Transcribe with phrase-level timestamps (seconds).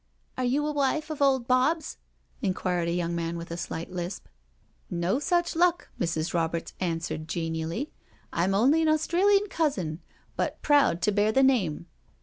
[0.35, 1.97] "Are you a wife of old Bobs?"
[2.41, 4.25] inquired a young man with a slight lisp.
[4.89, 6.33] "No such luck/* Mrs.
[6.33, 7.91] Roberts answered genially;"
[8.33, 10.01] Tm only an Australian cousin,
[10.35, 11.85] but proud to bear the name.